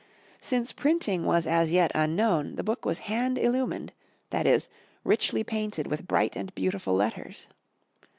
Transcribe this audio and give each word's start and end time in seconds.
Since 0.41 0.71
printing 0.73 1.27
was 1.27 1.45
as 1.45 1.71
yet 1.71 1.91
unknown, 1.93 2.55
the 2.55 2.63
book 2.63 2.85
was 2.85 2.97
hand 3.05 3.37
illumined; 3.37 3.93
that 4.31 4.47
is, 4.47 4.67
richly 5.03 5.43
painted 5.43 5.85
with 5.85 6.07
bright 6.07 6.35
and 6.35 6.55
beau 6.55 6.71
tiful 6.71 6.95
letters. 6.95 7.45